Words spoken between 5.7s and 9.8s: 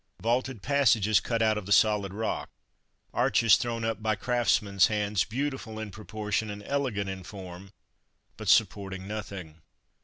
in proportion and elegant in form, but supporting nothing.